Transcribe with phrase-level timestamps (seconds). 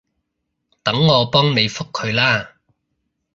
[0.83, 2.55] 等我幫你覆佢啦